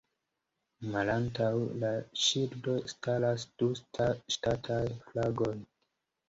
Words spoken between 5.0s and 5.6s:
flagoj.